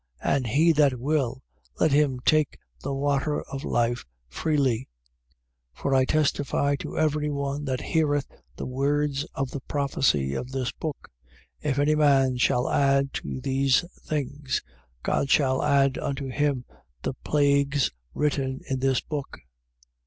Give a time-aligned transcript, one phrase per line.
[0.23, 1.43] And he that will,
[1.79, 4.89] let him take the water of life, freely.
[5.75, 5.81] 22:18.
[5.83, 8.25] For I testify to every one that heareth
[8.55, 11.11] the words of the prophecy of this book:
[11.61, 14.63] If any man shall add to these things,
[15.03, 16.65] God shall add unto him
[17.03, 19.37] the plagues written in this book.